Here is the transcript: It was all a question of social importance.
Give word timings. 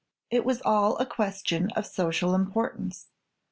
It 0.31 0.45
was 0.45 0.63
all 0.65 0.97
a 0.97 1.05
question 1.05 1.69
of 1.75 1.85
social 1.85 2.33
importance. 2.33 3.09